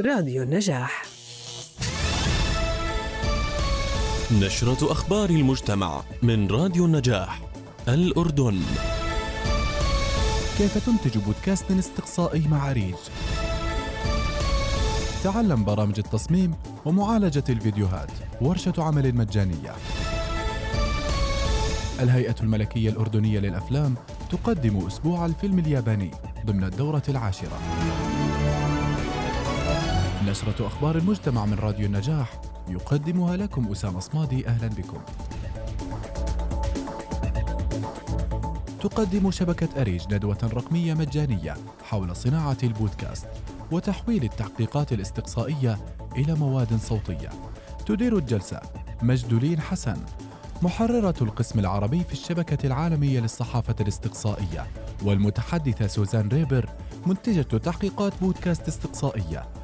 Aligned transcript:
راديو 0.00 0.42
النجاح. 0.42 1.04
نشرة 4.32 4.92
أخبار 4.92 5.30
المجتمع 5.30 6.02
من 6.22 6.50
راديو 6.50 6.84
النجاح 6.84 7.40
الأردن. 7.88 8.60
كيف 10.58 10.86
تنتج 10.86 11.18
بودكاست 11.18 11.70
استقصائي 11.70 12.48
مع 12.48 12.72
ريج 12.72 12.94
تعلم 15.24 15.64
برامج 15.64 15.98
التصميم 15.98 16.54
ومعالجة 16.84 17.44
الفيديوهات 17.48 18.10
ورشة 18.40 18.74
عمل 18.78 19.14
مجانية. 19.14 19.74
الهيئة 22.00 22.36
الملكية 22.40 22.90
الأردنية 22.90 23.38
للأفلام 23.38 23.94
تقدم 24.30 24.86
أسبوع 24.86 25.26
الفيلم 25.26 25.58
الياباني 25.58 26.10
ضمن 26.46 26.64
الدورة 26.64 27.02
العاشرة. 27.08 27.58
نشرة 30.26 30.66
أخبار 30.66 30.96
المجتمع 30.96 31.46
من 31.46 31.54
راديو 31.54 31.86
النجاح 31.86 32.40
يقدمها 32.68 33.36
لكم 33.36 33.68
أسامة 33.72 34.00
صمادي 34.00 34.48
أهلا 34.48 34.68
بكم. 34.68 35.00
تقدم 38.80 39.30
شبكة 39.30 39.80
أريج 39.80 40.14
ندوة 40.14 40.38
رقمية 40.42 40.94
مجانية 40.94 41.54
حول 41.84 42.16
صناعة 42.16 42.56
البودكاست 42.62 43.26
وتحويل 43.72 44.24
التحقيقات 44.24 44.92
الاستقصائية 44.92 45.78
إلى 46.16 46.34
مواد 46.34 46.76
صوتية. 46.76 47.30
تدير 47.86 48.16
الجلسة 48.16 48.60
مجدولين 49.02 49.60
حسن 49.60 49.96
محررة 50.62 51.14
القسم 51.22 51.58
العربي 51.58 52.04
في 52.04 52.12
الشبكة 52.12 52.66
العالمية 52.66 53.20
للصحافة 53.20 53.74
الاستقصائية 53.80 54.66
والمتحدثة 55.02 55.86
سوزان 55.86 56.28
ريبر 56.28 56.68
منتجة 57.06 57.42
تحقيقات 57.42 58.12
بودكاست 58.20 58.68
استقصائية. 58.68 59.55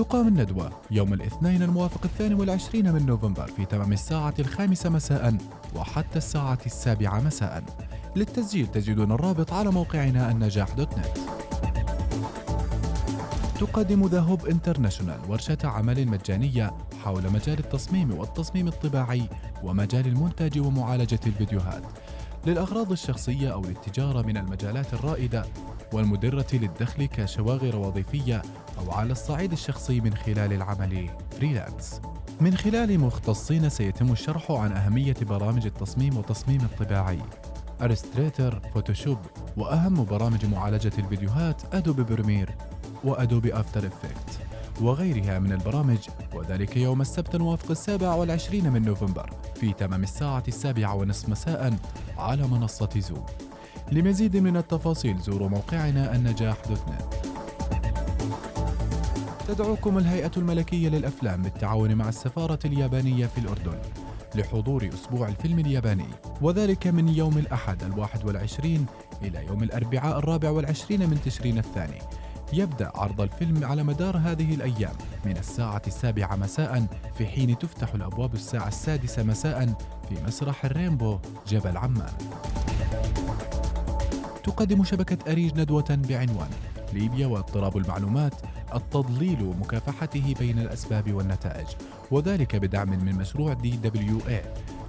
تقام 0.00 0.28
الندوة 0.28 0.72
يوم 0.90 1.12
الاثنين 1.12 1.62
الموافق 1.62 2.00
الثاني 2.04 2.34
والعشرين 2.34 2.92
من 2.92 3.06
نوفمبر 3.06 3.46
في 3.46 3.64
تمام 3.64 3.92
الساعة 3.92 4.34
الخامسة 4.38 4.90
مساء 4.90 5.36
وحتى 5.76 6.18
الساعة 6.18 6.58
السابعة 6.66 7.20
مساء. 7.20 7.64
للتسجيل 8.16 8.66
تجدون 8.66 9.12
الرابط 9.12 9.52
على 9.52 9.70
موقعنا 9.70 10.30
النجاح 10.30 10.70
dot 10.70 10.98
net. 10.98 11.18
تقدم 13.60 14.06
The 14.06 14.20
Hope 14.20 14.46
International 14.46 15.18
ورشة 15.28 15.58
عمل 15.64 16.08
مجانية 16.08 16.74
حول 17.04 17.32
مجال 17.32 17.58
التصميم 17.58 18.18
والتصميم 18.18 18.68
الطباعي 18.68 19.28
ومجال 19.62 20.06
المونتاج 20.06 20.58
ومعالجة 20.58 21.20
الفيديوهات. 21.26 21.82
للأغراض 22.46 22.92
الشخصية 22.92 23.52
أو 23.52 23.62
للتجارة 23.62 24.22
من 24.22 24.36
المجالات 24.36 24.94
الرائدة 24.94 25.44
والمدرة 25.92 26.46
للدخل 26.52 27.04
كشواغر 27.04 27.76
وظيفية 27.76 28.42
أو 28.78 28.92
على 28.92 29.12
الصعيد 29.12 29.52
الشخصي 29.52 30.00
من 30.00 30.14
خلال 30.14 30.52
العمل 30.52 31.10
freelance 31.30 32.00
من 32.40 32.56
خلال 32.56 33.00
مختصين 33.00 33.68
سيتم 33.68 34.12
الشرح 34.12 34.50
عن 34.50 34.72
أهمية 34.72 35.16
برامج 35.22 35.66
التصميم 35.66 36.16
والتصميم 36.16 36.60
الطباعي 36.60 37.18
Illustrator، 37.82 38.60
Photoshop 38.74 39.18
وأهم 39.56 40.04
برامج 40.04 40.46
معالجة 40.46 40.92
الفيديوهات 40.98 41.74
Adobe 41.74 42.02
Premiere 42.02 42.54
و 43.04 43.12
Adobe 43.12 43.54
After 43.54 43.86
Effects 43.86 44.40
وغيرها 44.80 45.38
من 45.38 45.52
البرامج. 45.52 45.98
وذلك 46.34 46.76
يوم 46.76 47.00
السبت 47.00 47.34
الموافق 47.34 47.70
السابع 47.70 48.14
والعشرين 48.14 48.72
من 48.72 48.82
نوفمبر. 48.82 49.30
في 49.60 49.72
تمام 49.72 50.02
الساعة 50.02 50.42
السابعة 50.48 50.94
ونصف 50.94 51.28
مساء 51.28 51.76
على 52.18 52.46
منصة 52.46 52.88
زوم. 52.96 53.26
لمزيد 53.92 54.36
من 54.36 54.56
التفاصيل 54.56 55.18
زوروا 55.18 55.48
موقعنا 55.48 56.14
النجاح 56.16 56.56
دوت 56.68 56.82
نت 56.88 57.14
تدعوكم 59.48 59.98
الهيئة 59.98 60.30
الملكية 60.36 60.88
للأفلام 60.88 61.42
بالتعاون 61.42 61.94
مع 61.94 62.08
السفارة 62.08 62.58
اليابانية 62.64 63.26
في 63.26 63.38
الأردن 63.38 63.78
لحضور 64.34 64.88
أسبوع 64.94 65.28
الفيلم 65.28 65.58
الياباني 65.58 66.08
وذلك 66.40 66.86
من 66.86 67.08
يوم 67.08 67.38
الأحد 67.38 67.82
الواحد 67.82 68.24
والعشرين 68.24 68.86
إلى 69.22 69.46
يوم 69.46 69.62
الأربعاء 69.62 70.18
الرابع 70.18 70.50
والعشرين 70.50 71.10
من 71.10 71.20
تشرين 71.24 71.58
الثاني. 71.58 71.98
يبدأ 72.52 72.92
عرض 72.94 73.20
الفيلم 73.20 73.64
على 73.64 73.82
مدار 73.82 74.16
هذه 74.16 74.54
الأيام 74.54 74.94
من 75.24 75.36
الساعة 75.36 75.82
السابعة 75.86 76.36
مساء 76.36 76.86
في 77.18 77.26
حين 77.26 77.58
تفتح 77.58 77.94
الأبواب 77.94 78.34
الساعة 78.34 78.68
السادسة 78.68 79.22
مساء 79.22 79.66
في 80.08 80.22
مسرح 80.26 80.64
الرينبو 80.64 81.18
جبل 81.48 81.76
عمان. 81.76 82.12
تقدم 84.44 84.84
شبكة 84.84 85.32
أريج 85.32 85.60
ندوة 85.60 85.98
بعنوان 86.08 86.50
ليبيا 86.92 87.26
واضطراب 87.26 87.76
المعلومات 87.76 88.34
التضليل 88.74 89.42
ومكافحته 89.42 90.34
بين 90.38 90.58
الأسباب 90.58 91.12
والنتائج 91.12 91.66
وذلك 92.10 92.56
بدعم 92.56 92.88
من 92.90 93.14
مشروع 93.14 93.52
دي 93.52 93.70
دبليو 93.70 94.18
اي 94.28 94.42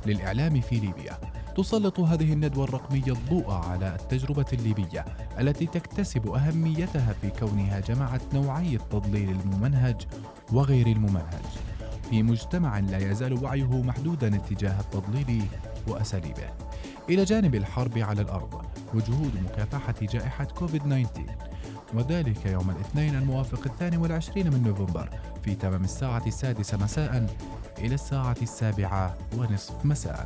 للإعلام 0.06 0.62
في 0.62 0.76
ليبيا. 0.76 1.31
تسلط 1.56 2.00
هذه 2.00 2.34
الندوة 2.34 2.64
الرقمية 2.64 3.14
الضوء 3.14 3.52
على 3.52 3.96
التجربة 3.96 4.46
الليبية 4.54 5.06
التي 5.40 5.66
تكتسب 5.66 6.28
أهميتها 6.28 7.14
في 7.22 7.30
كونها 7.30 7.80
جمعت 7.80 8.22
نوعي 8.34 8.76
التضليل 8.76 9.30
الممنهج 9.30 10.02
وغير 10.54 10.88
الممنهج. 10.88 11.46
في 12.10 12.24
مجتمع 12.24 12.80
لا 12.80 13.12
يزال 13.12 13.44
وعيه 13.44 13.82
محدودا 13.82 14.36
اتجاه 14.36 14.80
التضليل 14.80 15.46
وأساليبه. 15.88 16.50
إلى 17.10 17.24
جانب 17.24 17.56
الحرب 17.56 17.98
على 17.98 18.22
الأرض 18.22 18.66
وجهود 18.94 19.32
مكافحة 19.44 19.96
جائحة 20.02 20.46
كوفيد 20.46 20.82
19 20.82 21.26
وذلك 21.94 22.46
يوم 22.46 22.70
الاثنين 22.70 23.16
الموافق 23.16 23.62
الثاني 23.66 23.98
والعشرين 23.98 24.54
من 24.54 24.64
نوفمبر 24.64 25.10
في 25.44 25.56
تمام 25.56 25.84
الساعة 25.84 26.24
السادسة 26.28 26.78
مساء 26.78 27.36
إلى 27.80 27.94
الساعة 27.94 28.36
السابعة 28.42 29.18
ونصف 29.38 29.86
مساء. 29.86 30.26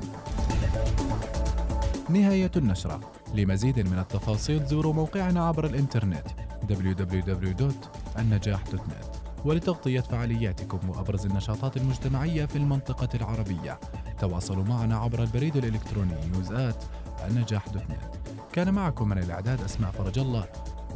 نهاية 2.10 2.52
النشرة. 2.56 3.00
لمزيد 3.34 3.80
من 3.80 4.00
التفاصيل 4.00 4.66
زوروا 4.66 4.94
موقعنا 4.94 5.48
عبر 5.48 5.66
الإنترنت 5.66 6.28
www.النجاح.net 6.70 9.06
ولتغطية 9.46 10.00
فعالياتكم 10.00 10.90
وأبرز 10.90 11.26
النشاطات 11.26 11.78
المجتمعية 11.78 12.46
في 12.46 12.56
المنطقة 12.56 13.10
العربية. 13.16 13.80
تواصلوا 14.20 14.64
معنا 14.64 14.98
عبر 14.98 15.24
البريد 15.24 15.58
الإلكتروني 15.58 16.16
نيوزات 16.32 16.84
النجاح 17.28 17.70
دوت 17.70 17.84
نت 17.84 18.16
كان 18.54 18.74
معكم 18.74 19.10
من 19.10 19.18
الإعداد 19.18 19.62
أسماء 19.62 19.92
فرج 19.92 20.20
الله. 20.20 20.46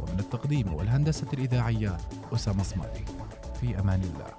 ومن 0.02 0.18
التقديم 0.18 0.74
والهندسة 0.74 1.26
الإذاعية 1.32 1.96
أسامة 2.32 2.62
صمالي 2.62 3.04
في 3.60 3.78
أمان 3.80 4.00
الله. 4.02 4.30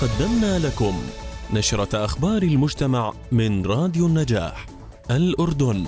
قدمنا 0.00 0.58
لكم 0.58 1.02
نشرة 1.54 2.04
أخبار 2.04 2.42
المجتمع 2.42 3.12
من 3.32 3.66
راديو 3.66 4.06
النجاح 4.06 4.66
الأردن. 5.10 5.84